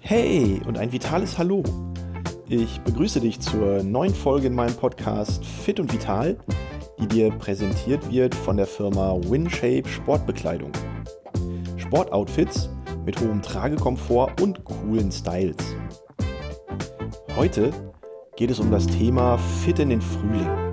Hey 0.00 0.60
und 0.66 0.78
ein 0.78 0.92
vitales 0.92 1.38
Hallo. 1.38 1.62
Ich 2.48 2.80
begrüße 2.82 3.20
dich 3.20 3.40
zur 3.40 3.82
neuen 3.82 4.14
Folge 4.14 4.46
in 4.46 4.54
meinem 4.54 4.76
Podcast 4.76 5.44
Fit 5.44 5.80
und 5.80 5.92
Vital, 5.92 6.36
die 7.00 7.08
dir 7.08 7.30
präsentiert 7.30 8.10
wird 8.12 8.34
von 8.34 8.56
der 8.56 8.66
Firma 8.66 9.16
WinShape 9.24 9.88
Sportbekleidung. 9.88 10.72
Sportoutfits 11.76 12.68
mit 13.04 13.20
hohem 13.20 13.42
Tragekomfort 13.42 14.40
und 14.40 14.64
coolen 14.64 15.10
Styles. 15.10 15.56
Heute 17.36 17.72
geht 18.36 18.50
es 18.50 18.60
um 18.60 18.70
das 18.70 18.86
Thema 18.86 19.38
Fit 19.38 19.78
in 19.78 19.88
den 19.88 20.00
Frühling. 20.00 20.63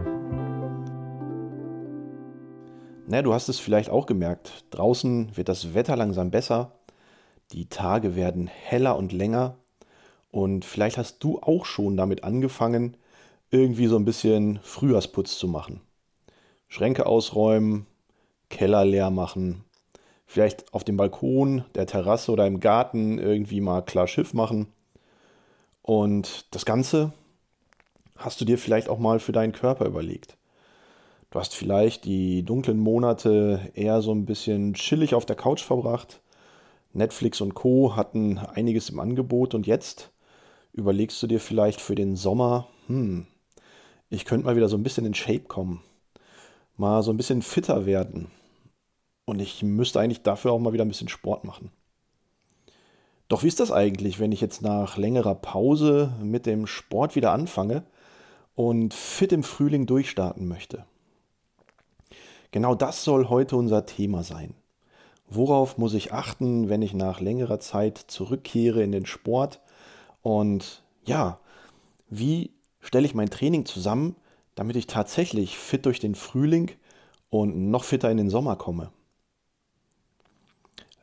Na, 3.11 3.21
du 3.21 3.33
hast 3.33 3.49
es 3.49 3.59
vielleicht 3.59 3.89
auch 3.89 4.05
gemerkt. 4.05 4.63
Draußen 4.69 5.35
wird 5.35 5.49
das 5.49 5.73
Wetter 5.73 5.97
langsam 5.97 6.31
besser. 6.31 6.79
Die 7.51 7.65
Tage 7.65 8.15
werden 8.15 8.47
heller 8.47 8.95
und 8.95 9.11
länger. 9.11 9.57
Und 10.31 10.63
vielleicht 10.63 10.97
hast 10.97 11.21
du 11.21 11.37
auch 11.41 11.65
schon 11.65 11.97
damit 11.97 12.23
angefangen, 12.23 12.95
irgendwie 13.49 13.87
so 13.87 13.97
ein 13.97 14.05
bisschen 14.05 14.61
Frühjahrsputz 14.63 15.37
zu 15.37 15.49
machen. 15.49 15.81
Schränke 16.69 17.05
ausräumen, 17.05 17.85
Keller 18.49 18.85
leer 18.85 19.09
machen, 19.09 19.65
vielleicht 20.25 20.73
auf 20.73 20.85
dem 20.85 20.95
Balkon, 20.95 21.65
der 21.75 21.87
Terrasse 21.87 22.31
oder 22.31 22.47
im 22.47 22.61
Garten 22.61 23.17
irgendwie 23.17 23.59
mal 23.59 23.81
klar 23.81 24.07
Schiff 24.07 24.33
machen. 24.33 24.67
Und 25.81 26.45
das 26.51 26.63
Ganze 26.63 27.11
hast 28.15 28.39
du 28.39 28.45
dir 28.45 28.57
vielleicht 28.57 28.87
auch 28.87 28.99
mal 28.99 29.19
für 29.19 29.33
deinen 29.33 29.51
Körper 29.51 29.85
überlegt. 29.85 30.37
Du 31.31 31.39
hast 31.39 31.55
vielleicht 31.55 32.03
die 32.03 32.43
dunklen 32.43 32.77
Monate 32.77 33.71
eher 33.73 34.01
so 34.01 34.13
ein 34.13 34.25
bisschen 34.25 34.73
chillig 34.73 35.15
auf 35.15 35.25
der 35.25 35.37
Couch 35.37 35.63
verbracht. 35.63 36.21
Netflix 36.91 37.39
und 37.39 37.53
Co 37.53 37.95
hatten 37.95 38.37
einiges 38.37 38.89
im 38.89 38.99
Angebot 38.99 39.55
und 39.55 39.65
jetzt 39.65 40.11
überlegst 40.73 41.23
du 41.23 41.27
dir 41.27 41.39
vielleicht 41.39 41.79
für 41.79 41.95
den 41.95 42.17
Sommer, 42.17 42.67
hm, 42.87 43.27
ich 44.09 44.25
könnte 44.25 44.45
mal 44.45 44.57
wieder 44.57 44.67
so 44.67 44.75
ein 44.75 44.83
bisschen 44.83 45.05
in 45.05 45.13
Shape 45.13 45.45
kommen, 45.47 45.81
mal 46.75 47.01
so 47.01 47.11
ein 47.11 47.17
bisschen 47.17 47.41
fitter 47.41 47.85
werden 47.85 48.29
und 49.23 49.39
ich 49.39 49.63
müsste 49.63 50.01
eigentlich 50.01 50.23
dafür 50.23 50.51
auch 50.51 50.59
mal 50.59 50.73
wieder 50.73 50.83
ein 50.83 50.89
bisschen 50.89 51.07
Sport 51.07 51.45
machen. 51.45 51.71
Doch 53.29 53.43
wie 53.43 53.47
ist 53.47 53.61
das 53.61 53.71
eigentlich, 53.71 54.19
wenn 54.19 54.33
ich 54.33 54.41
jetzt 54.41 54.61
nach 54.61 54.97
längerer 54.97 55.35
Pause 55.35 56.11
mit 56.21 56.45
dem 56.45 56.67
Sport 56.67 57.15
wieder 57.15 57.31
anfange 57.31 57.85
und 58.53 58.93
fit 58.93 59.31
im 59.31 59.43
Frühling 59.43 59.85
durchstarten 59.85 60.45
möchte? 60.45 60.85
Genau 62.51 62.75
das 62.75 63.03
soll 63.03 63.29
heute 63.29 63.55
unser 63.55 63.85
Thema 63.85 64.23
sein. 64.23 64.53
Worauf 65.29 65.77
muss 65.77 65.93
ich 65.93 66.11
achten, 66.11 66.67
wenn 66.67 66.81
ich 66.81 66.93
nach 66.93 67.21
längerer 67.21 67.61
Zeit 67.61 67.97
zurückkehre 67.97 68.83
in 68.83 68.91
den 68.91 69.05
Sport? 69.05 69.61
Und 70.21 70.83
ja, 71.05 71.39
wie 72.09 72.51
stelle 72.81 73.05
ich 73.05 73.15
mein 73.15 73.29
Training 73.29 73.65
zusammen, 73.65 74.17
damit 74.55 74.75
ich 74.75 74.87
tatsächlich 74.87 75.57
fit 75.57 75.85
durch 75.85 75.99
den 75.99 76.15
Frühling 76.15 76.71
und 77.29 77.71
noch 77.71 77.85
fitter 77.85 78.11
in 78.11 78.17
den 78.17 78.29
Sommer 78.29 78.57
komme? 78.57 78.91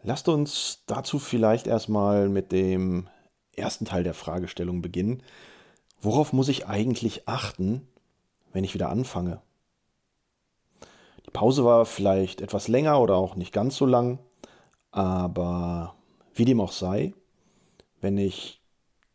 Lasst 0.03 0.29
uns 0.29 0.83
dazu 0.87 1.19
vielleicht 1.19 1.67
erstmal 1.67 2.29
mit 2.29 2.53
dem 2.53 3.09
ersten 3.57 3.87
Teil 3.87 4.05
der 4.05 4.15
Fragestellung 4.15 4.83
beginnen. 4.83 5.23
Worauf 6.01 6.35
muss 6.35 6.49
ich 6.49 6.67
eigentlich 6.67 7.27
achten, 7.27 7.89
wenn 8.53 8.65
ich 8.65 8.75
wieder 8.75 8.91
anfange? 8.91 9.41
Die 11.29 11.33
Pause 11.33 11.63
war 11.63 11.85
vielleicht 11.85 12.41
etwas 12.41 12.69
länger 12.69 13.03
oder 13.03 13.17
auch 13.17 13.37
nicht 13.37 13.53
ganz 13.53 13.77
so 13.77 13.85
lang, 13.85 14.19
aber 14.93 15.95
wie 16.33 16.47
dem 16.47 16.59
auch 16.59 16.73
sei, 16.73 17.13
wenn 18.01 18.17
ich 18.17 18.63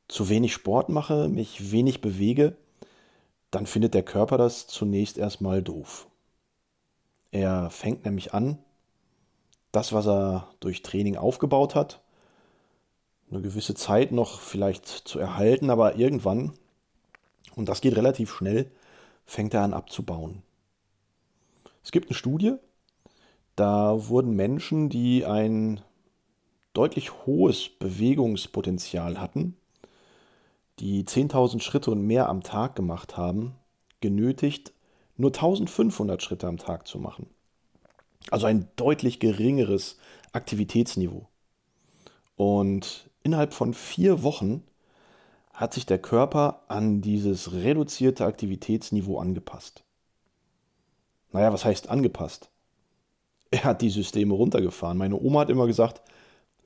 zu 0.07 0.29
wenig 0.29 0.53
Sport 0.53 0.89
mache, 0.89 1.27
mich 1.27 1.71
wenig 1.71 2.01
bewege, 2.01 2.55
dann 3.49 3.65
findet 3.65 3.95
der 3.95 4.03
Körper 4.03 4.37
das 4.37 4.67
zunächst 4.67 5.17
erstmal 5.17 5.63
doof. 5.63 6.07
Er 7.31 7.71
fängt 7.71 8.05
nämlich 8.05 8.31
an, 8.31 8.59
das, 9.71 9.91
was 9.91 10.05
er 10.05 10.49
durch 10.59 10.83
Training 10.83 11.17
aufgebaut 11.17 11.73
hat, 11.73 11.99
eine 13.31 13.41
gewisse 13.41 13.73
Zeit 13.73 14.11
noch 14.11 14.39
vielleicht 14.39 14.85
zu 14.85 15.17
erhalten, 15.17 15.71
aber 15.71 15.95
irgendwann, 15.95 16.53
und 17.55 17.69
das 17.69 17.81
geht 17.81 17.95
relativ 17.95 18.31
schnell, 18.31 18.69
fängt 19.25 19.55
er 19.55 19.63
an 19.63 19.73
abzubauen. 19.73 20.43
Es 21.83 21.91
gibt 21.91 22.09
eine 22.09 22.15
Studie, 22.15 22.55
da 23.55 24.07
wurden 24.07 24.35
Menschen, 24.35 24.89
die 24.89 25.25
ein 25.25 25.81
deutlich 26.73 27.25
hohes 27.25 27.69
Bewegungspotenzial 27.69 29.19
hatten, 29.19 29.55
die 30.79 31.03
10.000 31.03 31.61
Schritte 31.61 31.91
und 31.91 32.01
mehr 32.01 32.29
am 32.29 32.41
Tag 32.41 32.75
gemacht 32.75 33.15
haben, 33.15 33.55
genötigt, 34.01 34.73
nur 35.17 35.29
1500 35.29 36.23
Schritte 36.23 36.47
am 36.47 36.57
Tag 36.57 36.87
zu 36.87 36.97
machen. 36.97 37.27
Also 38.31 38.47
ein 38.47 38.67
deutlich 38.75 39.19
geringeres 39.19 39.97
Aktivitätsniveau. 40.31 41.27
Und 42.35 43.09
innerhalb 43.21 43.53
von 43.53 43.73
vier 43.73 44.23
Wochen 44.23 44.63
hat 45.53 45.73
sich 45.73 45.85
der 45.85 45.99
Körper 45.99 46.63
an 46.67 47.01
dieses 47.01 47.53
reduzierte 47.53 48.25
Aktivitätsniveau 48.25 49.19
angepasst. 49.19 49.83
Naja, 51.33 51.51
was 51.51 51.65
heißt 51.65 51.89
angepasst? 51.89 52.51
Er 53.49 53.65
hat 53.65 53.81
die 53.81 53.89
Systeme 53.89 54.33
runtergefahren. 54.35 54.97
Meine 54.97 55.19
Oma 55.19 55.41
hat 55.41 55.49
immer 55.49 55.67
gesagt, 55.67 56.01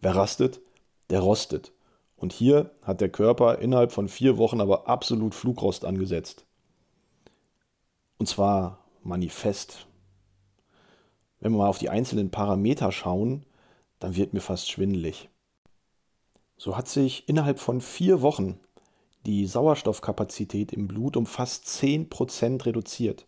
wer 0.01 0.15
rastet, 0.15 0.61
der 1.09 1.21
rostet. 1.21 1.71
Und 2.17 2.33
hier 2.33 2.71
hat 2.81 2.99
der 2.99 3.09
Körper 3.09 3.59
innerhalb 3.59 3.91
von 3.91 4.09
vier 4.09 4.37
Wochen 4.37 4.59
aber 4.59 4.87
absolut 4.87 5.33
Flugrost 5.33 5.85
angesetzt. 5.85 6.45
Und 8.17 8.27
zwar 8.27 8.83
manifest. 9.03 9.87
Wenn 11.39 11.53
wir 11.53 11.59
mal 11.59 11.69
auf 11.69 11.79
die 11.79 11.89
einzelnen 11.89 12.29
Parameter 12.29 12.91
schauen, 12.91 13.45
dann 13.99 14.15
wird 14.15 14.33
mir 14.33 14.41
fast 14.41 14.69
schwindelig. 14.69 15.29
So 16.57 16.75
hat 16.75 16.87
sich 16.89 17.29
innerhalb 17.29 17.59
von 17.59 17.79
vier 17.79 18.21
Wochen 18.21 18.59
die 19.25 19.45
Sauerstoffkapazität 19.45 20.73
im 20.73 20.87
Blut 20.87 21.15
um 21.15 21.25
fast 21.25 21.65
10% 21.67 22.65
reduziert 22.65 23.26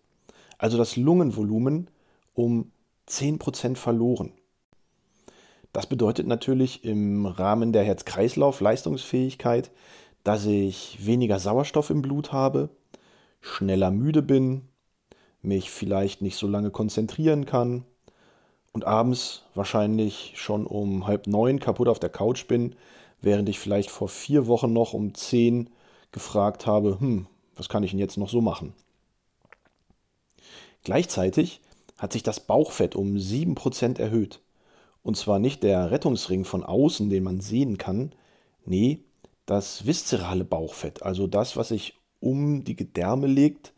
also 0.60 0.78
das 0.78 0.96
Lungenvolumen, 0.96 1.90
um 2.36 2.72
10% 3.08 3.76
verloren. 3.76 4.34
Das 5.74 5.88
bedeutet 5.88 6.28
natürlich 6.28 6.84
im 6.84 7.26
Rahmen 7.26 7.74
der 7.74 7.84
Herz-Kreislauf-Leistungsfähigkeit, 7.84 9.72
dass 10.24 10.46
ich 10.46 11.04
weniger 11.04 11.40
Sauerstoff 11.40 11.90
im 11.90 12.04
Blut 12.04 12.32
habe, 12.32 12.70
schneller 13.42 13.90
müde 13.90 14.22
bin, 14.22 14.68
mich 15.42 15.72
vielleicht 15.72 16.22
nicht 16.22 16.38
so 16.38 16.48
lange 16.48 16.72
konzentrieren 16.72 17.46
kann 17.46 17.86
und 18.74 18.86
abends 18.86 19.44
wahrscheinlich 19.56 20.34
schon 20.36 20.66
um 20.68 21.08
halb 21.08 21.28
neun 21.28 21.60
kaputt 21.60 21.88
auf 21.88 22.00
der 22.00 22.10
Couch 22.10 22.48
bin, 22.48 22.76
während 23.22 23.48
ich 23.48 23.60
vielleicht 23.60 23.90
vor 23.90 24.10
vier 24.10 24.48
Wochen 24.48 24.74
noch 24.74 24.94
um 24.94 25.14
zehn 25.14 25.70
gefragt 26.12 26.66
habe, 26.66 27.00
hm, 27.00 27.28
was 27.56 27.70
kann 27.70 27.84
ich 27.84 27.92
denn 27.92 28.00
jetzt 28.00 28.18
noch 28.18 28.30
so 28.30 28.42
machen? 28.42 28.74
Gleichzeitig 30.84 31.62
hat 31.98 32.14
sich 32.14 32.24
das 32.24 32.40
Bauchfett 32.40 32.96
um 32.96 33.16
7% 33.16 34.00
erhöht. 34.00 34.42
Und 35.04 35.18
zwar 35.18 35.40
nicht 35.40 35.64
der 35.64 35.92
Rettungsring 35.92 36.46
von 36.46 36.64
außen, 36.64 37.10
den 37.10 37.24
man 37.24 37.42
sehen 37.42 37.78
kann, 37.78 38.14
nee, 38.66 39.04
das 39.46 39.86
viszerale 39.86 40.46
Bauchfett, 40.46 41.02
also 41.04 41.26
das, 41.26 41.58
was 41.58 41.70
sich 41.70 41.98
um 42.20 42.64
die 42.64 42.76
Gedärme 42.76 43.28
legt 43.28 43.74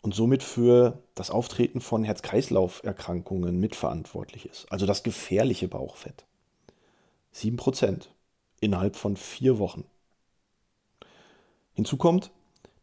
und 0.00 0.14
somit 0.14 0.42
für 0.42 0.98
das 1.14 1.30
Auftreten 1.30 1.80
von 1.80 2.04
Herz-Kreislauf-Erkrankungen 2.04 3.58
mitverantwortlich 3.60 4.46
ist. 4.46 4.66
Also 4.70 4.86
das 4.86 5.02
gefährliche 5.02 5.68
Bauchfett. 5.68 6.24
7% 7.34 8.08
innerhalb 8.60 8.96
von 8.96 9.16
vier 9.16 9.58
Wochen. 9.58 9.84
Hinzu 11.74 11.96
kommt, 11.96 12.30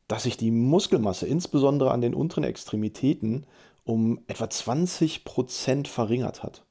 dass 0.09 0.23
sich 0.23 0.37
die 0.37 0.51
Muskelmasse 0.51 1.27
insbesondere 1.27 1.91
an 1.91 2.01
den 2.01 2.15
unteren 2.15 2.43
Extremitäten 2.43 3.45
um 3.85 4.19
etwa 4.27 4.45
20% 4.45 5.87
verringert 5.87 6.43
hat. 6.43 6.65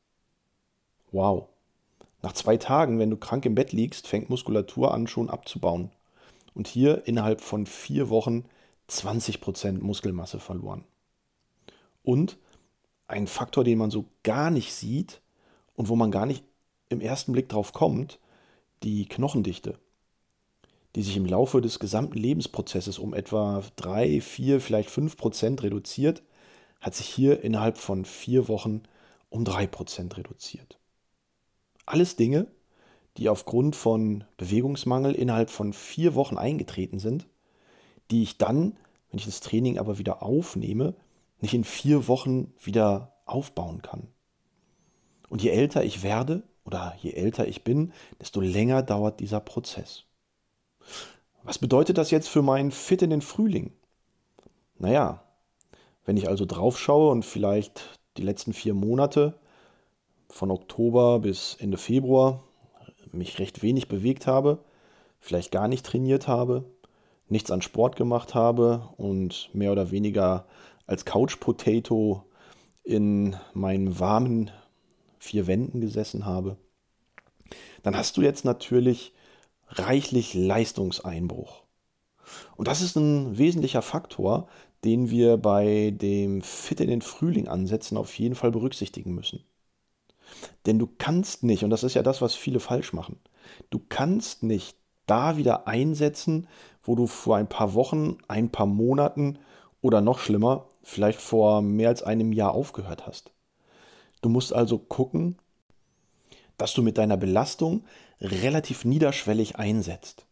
Wow. 1.13 1.49
Nach 2.21 2.33
zwei 2.33 2.57
Tagen, 2.57 2.99
wenn 2.99 3.11
du 3.11 3.17
krank 3.17 3.47
im 3.47 3.55
Bett 3.55 3.73
liegst, 3.73 4.09
fängt 4.09 4.29
Muskulatur 4.29 4.93
an 4.93 5.07
schon 5.07 5.31
abzubauen. 5.31 5.93
Und 6.53 6.67
hier 6.67 7.07
innerhalb 7.07 7.41
von 7.41 7.65
vier 7.65 8.11
Wochen 8.11 8.45
20% 8.91 9.85
Muskelmasse 9.85 10.41
verloren. 10.41 10.85
Und 12.03 12.39
ein 13.07 13.29
Faktor, 13.29 13.63
den 13.63 13.79
man 13.79 13.93
so 13.93 14.07
gar 14.25 14.51
nicht 14.51 14.75
sieht 14.75 15.21
und 15.77 15.89
wo 15.89 15.95
man 15.95 16.11
gar 16.11 16.27
nicht 16.27 16.43
im 16.89 17.01
ersten 17.01 17.33
Blick 17.33 17.49
drauf 17.49 17.73
kommt, 17.73 18.19
die 18.83 19.07
Knochendichte 19.07 19.79
die 20.99 21.05
sich 21.05 21.17
im 21.17 21.27
Laufe 21.27 21.61
des 21.61 21.79
gesamten 21.79 22.19
Lebensprozesses 22.19 22.99
um 22.99 23.15
etwa 23.15 23.63
3, 23.77 24.21
4, 24.21 24.61
vielleicht 24.61 24.91
5 24.91 25.17
Prozent 25.17 25.63
reduziert, 25.63 26.25
hat 26.81 26.97
sich 26.97 27.07
hier 27.07 27.45
innerhalb 27.45 27.79
von 27.79 28.05
vier 28.05 28.49
Wochen 28.49 28.83
um 29.29 29.45
3 29.45 29.69
Prozent 29.69 30.17
reduziert. 30.17 30.81
alles 31.87 32.17
Dinge, 32.17 32.49
die 33.17 33.29
aufgrund 33.29 33.77
von 33.77 34.25
Bewegungsmangel 34.39 35.15
innerhalb 35.15 35.51
von 35.51 35.73
vier 35.73 36.17
Wochen 36.17 36.37
eingetreten 36.37 36.99
sind, 36.99 37.29
die 38.11 38.25
ich 38.25 38.37
dann, 38.37 38.77
wenn 39.11 39.21
ich 39.21 39.27
das 39.27 39.39
Training 39.39 39.79
aber 39.79 39.99
wieder 39.99 40.21
aufnehme, 40.21 40.97
nicht 41.41 41.55
in 41.55 41.63
vier 41.63 42.09
Wochen 42.09 42.53
wieder 42.61 43.15
aufbauen 43.25 43.83
kann. 43.83 44.09
Und 45.29 45.45
je 45.45 45.51
älter 45.51 45.85
ich 45.85 46.03
werde 46.03 46.43
oder 46.65 46.97
je 47.01 47.13
älter 47.13 47.47
ich 47.47 47.63
bin, 47.63 47.93
desto 48.21 48.41
länger 48.41 48.83
dauert 48.83 49.21
dieser 49.21 49.39
Prozess. 49.39 50.08
Was 51.49 51.59
bedeutet 51.59 51.97
das 51.97 52.11
jetzt 52.11 52.29
für 52.29 52.43
meinen 52.43 52.71
Fit 52.71 53.01
in 53.01 53.09
den 53.09 53.23
Frühling? 53.23 53.73
Naja, 54.79 55.23
wenn 56.05 56.19
ich 56.19 56.29
also 56.29 56.45
drauf 56.45 56.79
schaue 56.79 57.11
und 57.11 57.25
vielleicht 57.25 57.99
die 58.19 58.23
letzten 58.23 58.53
vier 58.53 58.75
Monate 58.75 59.41
von 60.29 60.51
Oktober 60.51 61.21
bis 61.21 61.57
Ende 61.59 61.79
Februar 61.79 62.45
mich 63.13 63.39
recht 63.39 63.63
wenig 63.63 63.89
bewegt 63.89 64.27
habe, 64.27 64.59
vielleicht 65.21 65.51
gar 65.51 65.69
nicht 65.69 65.87
trainiert 65.87 66.29
habe, 66.29 66.65
nichts 67.29 67.51
an 67.51 67.63
Sport 67.63 67.97
gemacht 67.97 68.35
habe 68.35 68.87
und 68.99 69.49
mehr 69.55 69.73
oder 69.73 69.91
weniger 69.91 70.45
als 70.87 71.07
Couch 71.07 71.41
Potato 71.41 72.25
in 72.83 73.37
meinen 73.55 73.99
warmen 73.99 74.51
vier 75.19 75.47
Wänden 75.47 75.81
gesessen 75.81 76.27
habe, 76.27 76.59
dann 77.83 77.97
hast 77.97 78.19
du 78.19 78.21
jetzt 78.21 78.45
natürlich 78.45 79.15
reichlich 79.71 80.35
Leistungseinbruch. 80.35 81.63
Und 82.57 82.69
das 82.69 82.83
ist 82.83 82.97
ein 82.97 83.39
wesentlicher 83.39 83.83
Faktor, 83.83 84.49
den 84.85 85.11
wir 85.11 85.37
bei 85.37 85.93
dem 85.95 86.43
Fit 86.43 86.81
in 86.81 86.89
den 86.89 87.03
Frühling 87.03 87.49
ansetzen 87.49 87.97
auf 87.97 88.19
jeden 88.19 88.35
Fall 88.35 88.51
berücksichtigen 88.51 89.15
müssen. 89.15 89.45
Denn 90.67 90.79
du 90.79 90.89
kannst 90.99 91.43
nicht, 91.43 91.65
und 91.65 91.71
das 91.71 91.83
ist 91.83 91.95
ja 91.95 92.03
das, 92.03 92.21
was 92.21 92.35
viele 92.35 92.61
falsch 92.61 92.93
machen, 92.93 93.19
du 93.71 93.81
kannst 93.89 94.43
nicht 94.43 94.77
da 95.07 95.37
wieder 95.37 95.67
einsetzen, 95.67 96.47
wo 96.83 96.95
du 96.95 97.07
vor 97.07 97.37
ein 97.37 97.49
paar 97.49 97.75
Wochen, 97.75 98.19
ein 98.29 98.51
paar 98.51 98.67
Monaten 98.67 99.39
oder 99.81 100.01
noch 100.01 100.19
schlimmer, 100.19 100.67
vielleicht 100.83 101.21
vor 101.21 101.63
mehr 101.63 101.89
als 101.89 102.03
einem 102.03 102.33
Jahr 102.33 102.53
aufgehört 102.53 103.07
hast. 103.07 103.33
Du 104.21 104.29
musst 104.29 104.53
also 104.53 104.79
gucken, 104.79 105.39
dass 106.59 106.75
du 106.75 106.83
mit 106.83 106.99
deiner 106.99 107.17
Belastung 107.17 107.85
relativ 108.21 108.85
niederschwellig 108.85 109.57
einsetzt. 109.57 110.27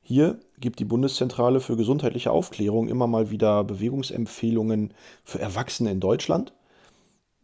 Hier 0.00 0.40
gibt 0.58 0.78
die 0.78 0.84
Bundeszentrale 0.84 1.60
für 1.60 1.76
gesundheitliche 1.76 2.30
Aufklärung 2.30 2.88
immer 2.88 3.06
mal 3.06 3.30
wieder 3.30 3.62
Bewegungsempfehlungen 3.64 4.94
für 5.24 5.40
Erwachsene 5.40 5.90
in 5.90 6.00
Deutschland. 6.00 6.52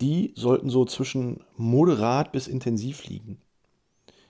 Die 0.00 0.32
sollten 0.34 0.70
so 0.70 0.84
zwischen 0.84 1.44
moderat 1.56 2.32
bis 2.32 2.48
intensiv 2.48 3.06
liegen. 3.06 3.38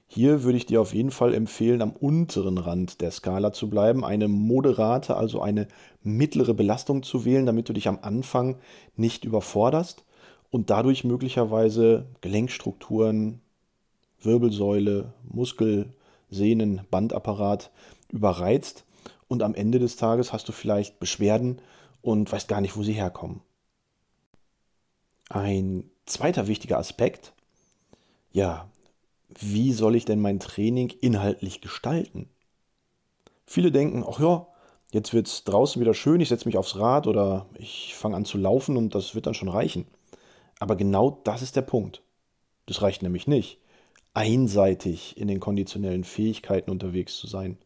Hier 0.06 0.44
würde 0.44 0.56
ich 0.58 0.66
dir 0.66 0.80
auf 0.80 0.94
jeden 0.94 1.10
Fall 1.10 1.34
empfehlen, 1.34 1.82
am 1.82 1.90
unteren 1.90 2.58
Rand 2.58 3.00
der 3.00 3.10
Skala 3.10 3.52
zu 3.52 3.68
bleiben, 3.68 4.04
eine 4.04 4.28
moderate, 4.28 5.16
also 5.16 5.40
eine 5.40 5.66
mittlere 6.02 6.54
Belastung 6.54 7.02
zu 7.02 7.24
wählen, 7.24 7.46
damit 7.46 7.68
du 7.68 7.72
dich 7.72 7.88
am 7.88 7.98
Anfang 8.02 8.58
nicht 8.96 9.24
überforderst 9.24 10.04
und 10.50 10.70
dadurch 10.70 11.02
möglicherweise 11.02 12.06
Gelenkstrukturen, 12.20 13.40
Wirbelsäule, 14.20 15.12
Muskel, 15.28 15.92
Sehnen, 16.30 16.82
Bandapparat 16.90 17.70
überreizt 18.10 18.84
und 19.28 19.42
am 19.42 19.54
Ende 19.54 19.78
des 19.78 19.96
Tages 19.96 20.32
hast 20.32 20.48
du 20.48 20.52
vielleicht 20.52 20.98
Beschwerden 20.98 21.60
und 22.02 22.30
weißt 22.30 22.48
gar 22.48 22.60
nicht, 22.60 22.76
wo 22.76 22.82
sie 22.82 22.92
herkommen. 22.92 23.40
Ein 25.28 25.90
zweiter 26.04 26.46
wichtiger 26.46 26.78
Aspekt, 26.78 27.32
ja, 28.30 28.68
wie 29.28 29.72
soll 29.72 29.96
ich 29.96 30.04
denn 30.04 30.20
mein 30.20 30.38
Training 30.38 30.90
inhaltlich 31.00 31.60
gestalten? 31.60 32.28
Viele 33.44 33.72
denken, 33.72 34.04
ach 34.08 34.20
ja, 34.20 34.46
jetzt 34.92 35.12
wird 35.12 35.26
es 35.26 35.44
draußen 35.44 35.80
wieder 35.80 35.94
schön, 35.94 36.20
ich 36.20 36.28
setze 36.28 36.46
mich 36.46 36.56
aufs 36.56 36.76
Rad 36.76 37.06
oder 37.06 37.46
ich 37.58 37.94
fange 37.94 38.16
an 38.16 38.24
zu 38.24 38.38
laufen 38.38 38.76
und 38.76 38.94
das 38.94 39.14
wird 39.14 39.26
dann 39.26 39.34
schon 39.34 39.48
reichen. 39.48 39.86
Aber 40.58 40.76
genau 40.76 41.20
das 41.24 41.42
ist 41.42 41.56
der 41.56 41.62
Punkt. 41.62 42.02
Das 42.66 42.82
reicht 42.82 43.02
nämlich 43.02 43.26
nicht, 43.26 43.58
einseitig 44.16 45.18
in 45.18 45.28
den 45.28 45.40
konditionellen 45.40 46.02
Fähigkeiten 46.02 46.70
unterwegs 46.70 47.18
zu 47.18 47.26
sein. 47.26 47.58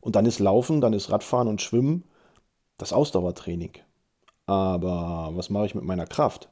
Und 0.00 0.16
dann 0.16 0.26
ist 0.26 0.40
Laufen, 0.40 0.80
dann 0.80 0.92
ist 0.92 1.10
Radfahren 1.10 1.46
und 1.46 1.62
Schwimmen 1.62 2.02
das 2.78 2.92
Ausdauertraining. 2.92 3.74
Aber 4.44 5.30
was 5.34 5.50
mache 5.50 5.66
ich 5.66 5.74
mit 5.76 5.84
meiner 5.84 6.06
Kraft? 6.06 6.48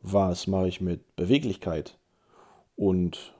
Was 0.00 0.46
mache 0.46 0.66
ich 0.66 0.80
mit 0.80 1.14
Beweglichkeit? 1.14 1.98
Und 2.74 3.34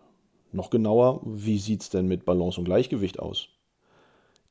noch 0.53 0.69
genauer, 0.69 1.23
wie 1.25 1.59
sieht 1.59 1.83
es 1.83 1.89
denn 1.89 2.07
mit 2.07 2.27
Balance 2.27 2.61
und 2.61 2.67
Gleichgewicht 2.67 3.19
aus? 3.19 3.49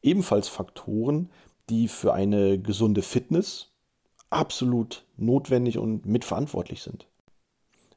Ebenfalls 0.01 0.47
Faktoren, 0.47 1.29
die 1.69 1.87
für 1.87 2.13
eine 2.13 2.59
gesunde 2.59 3.03
Fitness 3.03 3.73
absolut 4.31 5.05
notwendig 5.17 5.77
und 5.77 6.07
mitverantwortlich 6.07 6.81
sind. 6.81 7.05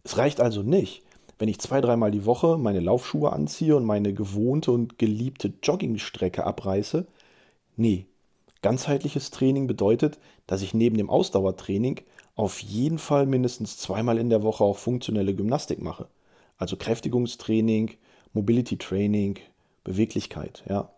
Es 0.02 0.18
reicht 0.18 0.40
also 0.40 0.62
nicht, 0.62 1.02
wenn 1.40 1.48
ich 1.48 1.58
zwei, 1.58 1.81
dreimal 1.81 2.10
die 2.10 2.26
Woche 2.26 2.58
meine 2.58 2.81
Laufschuhe 2.81 3.32
anziehe 3.32 3.75
und 3.75 3.87
meine 3.87 4.12
gewohnte 4.12 4.72
und 4.72 4.98
geliebte 4.98 5.54
Joggingstrecke 5.62 6.44
abreiße. 6.44 7.06
Nee, 7.76 8.04
ganzheitliches 8.60 9.31
Training 9.31 9.66
bedeutet, 9.66 10.19
dass 10.46 10.60
ich 10.60 10.75
neben 10.75 10.98
dem 10.98 11.08
Ausdauertraining 11.08 12.02
auf 12.34 12.60
jeden 12.60 12.98
Fall 12.98 13.25
mindestens 13.25 13.78
zweimal 13.78 14.19
in 14.19 14.28
der 14.28 14.42
Woche 14.42 14.64
auch 14.64 14.76
funktionelle 14.76 15.34
Gymnastik 15.34 15.81
mache. 15.81 16.08
Also 16.58 16.76
Kräftigungstraining, 16.76 17.92
Mobility 18.34 18.76
Training, 18.76 19.38
Beweglichkeit, 19.82 20.62
ja. 20.69 20.90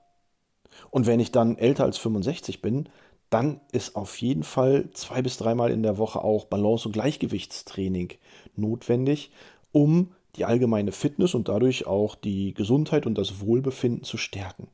Und 0.90 1.06
wenn 1.06 1.20
ich 1.20 1.30
dann 1.30 1.56
älter 1.56 1.84
als 1.84 1.98
65 1.98 2.62
bin, 2.62 2.88
dann 3.30 3.60
ist 3.70 3.94
auf 3.94 4.20
jeden 4.20 4.42
Fall 4.42 4.90
zwei 4.92 5.22
bis 5.22 5.36
dreimal 5.36 5.70
in 5.70 5.84
der 5.84 5.98
Woche 5.98 6.24
auch 6.24 6.46
Balance- 6.46 6.88
und 6.88 6.92
Gleichgewichtstraining 6.92 8.14
notwendig, 8.56 9.30
um 9.70 10.10
die 10.36 10.44
allgemeine 10.44 10.92
Fitness 10.92 11.34
und 11.34 11.48
dadurch 11.48 11.86
auch 11.86 12.14
die 12.14 12.54
Gesundheit 12.54 13.06
und 13.06 13.16
das 13.16 13.40
Wohlbefinden 13.40 14.04
zu 14.04 14.16
stärken. 14.16 14.68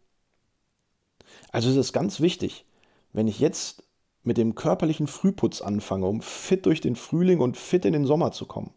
Also 1.51 1.71
es 1.71 1.77
ist 1.77 1.93
ganz 1.93 2.21
wichtig, 2.21 2.65
wenn 3.13 3.29
ich 3.29 3.41
jetzt 3.41 3.83
mit 4.23 4.37
dem 4.37 4.55
körperlichen 4.55 5.07
Frühputz 5.07 5.63
anfange, 5.63 6.07
um 6.07 6.21
fit 6.21 6.67
durch 6.67 6.81
den 6.81 6.97
Frühling 6.97 7.41
und 7.41 7.57
fit 7.57 7.85
in 7.85 7.93
den 7.93 8.07
Sommer 8.07 8.33
zu 8.33 8.47
kommen, 8.47 8.73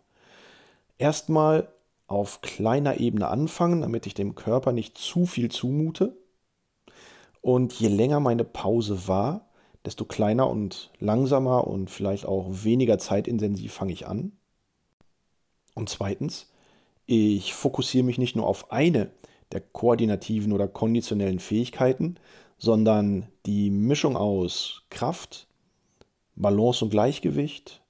erstmal 0.97 1.67
auf 2.07 2.41
kleiner 2.41 2.99
Ebene 2.99 3.27
anfangen, 3.27 3.81
damit 3.81 4.05
ich 4.05 4.13
dem 4.13 4.35
Körper 4.35 4.71
nicht 4.71 4.97
zu 4.97 5.25
viel 5.25 5.49
zumute. 5.49 6.17
Und 7.41 7.73
je 7.73 7.87
länger 7.87 8.19
meine 8.19 8.43
Pause 8.43 9.07
war, 9.07 9.49
desto 9.85 10.05
kleiner 10.05 10.49
und 10.49 10.91
langsamer 10.99 11.67
und 11.67 11.89
vielleicht 11.89 12.25
auch 12.25 12.47
weniger 12.49 12.99
zeitintensiv 12.99 13.73
fange 13.73 13.93
ich 13.93 14.07
an. 14.07 14.33
Und 15.73 15.89
zweitens, 15.89 16.50
ich 17.11 17.53
fokussiere 17.53 18.05
mich 18.05 18.17
nicht 18.17 18.37
nur 18.37 18.47
auf 18.47 18.71
eine 18.71 19.11
der 19.51 19.59
koordinativen 19.59 20.53
oder 20.53 20.69
konditionellen 20.69 21.39
Fähigkeiten, 21.39 22.15
sondern 22.57 23.27
die 23.45 23.69
Mischung 23.69 24.15
aus 24.15 24.83
Kraft, 24.89 25.47
Balance 26.37 26.85
und 26.85 26.91
Gleichgewicht, 26.91 27.81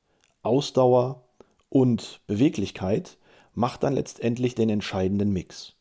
Ausdauer 0.42 1.24
und 1.70 2.22
Beweglichkeit 2.25 3.20
macht 3.54 3.84
dann 3.84 3.94
letztendlich 3.94 4.56
den 4.56 4.70
entscheidenden 4.70 5.32
Mix. 5.32 5.74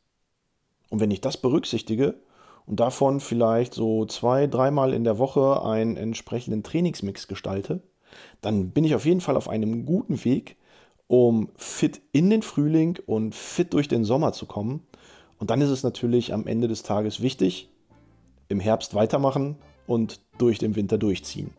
Und 0.91 1.01
wenn 1.01 1.11
ich 1.11 1.23
das 1.23 1.39
berücksichtige 1.39 2.17
und 2.67 2.79
davon 2.79 3.21
vielleicht 3.21 3.73
so 3.73 4.05
zwei, 4.05 4.49
dreimal 4.49 4.93
in 4.93 5.05
der 5.05 5.17
Woche 5.17 5.65
einen 5.65 5.97
entsprechenden 5.97 6.63
Trainingsmix 6.63 7.27
gestalte, 7.27 7.81
dann 8.43 8.73
bin 8.73 8.85
ich 8.85 8.95
auf 8.95 9.07
jeden 9.07 9.23
Fall 9.23 9.39
auf 9.39 9.49
einem 9.49 9.87
guten 9.87 10.27
Weg, 10.27 10.59
um 11.11 11.49
fit 11.57 12.00
in 12.12 12.31
den 12.31 12.40
Frühling 12.40 12.97
und 13.05 13.35
fit 13.35 13.75
durch 13.75 13.88
den 13.88 14.05
Sommer 14.05 14.33
zu 14.33 14.47
kommen. 14.47 14.85
Und 15.40 15.50
dann 15.50 15.61
ist 15.61 15.71
es 15.71 15.83
natürlich 15.83 16.33
am 16.33 16.47
Ende 16.47 16.69
des 16.69 16.85
Tages 16.85 17.21
wichtig, 17.21 17.69
im 18.47 18.61
Herbst 18.61 18.95
weitermachen 18.95 19.57
und 19.88 20.21
durch 20.38 20.61
den 20.61 20.76
Winter 20.76 20.99
durchziehen. 20.99 21.50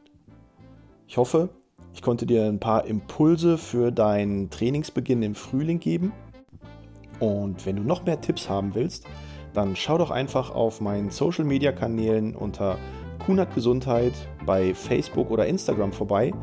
Ich 1.05 1.17
hoffe, 1.17 1.49
ich 1.93 2.01
konnte 2.01 2.25
dir 2.25 2.45
ein 2.45 2.61
paar 2.61 2.85
Impulse 2.85 3.57
für 3.57 3.91
deinen 3.91 4.49
Trainingsbeginn 4.51 5.21
im 5.21 5.35
Frühling 5.35 5.81
geben. 5.81 6.13
Und 7.19 7.65
wenn 7.65 7.75
du 7.75 7.83
noch 7.83 8.05
mehr 8.05 8.21
Tipps 8.21 8.47
haben 8.47 8.73
willst, 8.73 9.05
dann 9.53 9.75
schau 9.75 9.97
doch 9.97 10.11
einfach 10.11 10.55
auf 10.55 10.79
meinen 10.79 11.09
Social 11.09 11.43
Media 11.43 11.73
Kanälen 11.73 12.37
unter 12.37 12.77
Kunert 13.25 13.53
Gesundheit 13.53 14.13
bei 14.45 14.73
Facebook 14.73 15.29
oder 15.29 15.45
Instagram 15.45 15.91
vorbei 15.91 16.33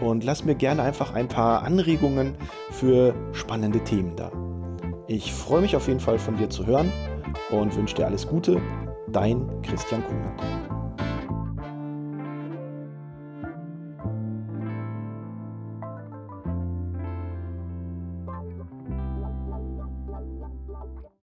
und 0.00 0.24
lass 0.24 0.44
mir 0.44 0.54
gerne 0.54 0.82
einfach 0.82 1.14
ein 1.14 1.28
paar 1.28 1.62
Anregungen 1.62 2.34
für 2.70 3.14
spannende 3.32 3.80
Themen 3.80 4.14
da. 4.16 4.30
Ich 5.06 5.32
freue 5.32 5.60
mich 5.60 5.76
auf 5.76 5.88
jeden 5.88 6.00
Fall 6.00 6.18
von 6.18 6.36
dir 6.36 6.50
zu 6.50 6.66
hören 6.66 6.92
und 7.50 7.74
wünsche 7.76 7.94
dir 7.96 8.06
alles 8.06 8.26
Gute. 8.26 8.60
Dein 9.08 9.48
Christian 9.62 10.02
Kunert. 10.04 10.75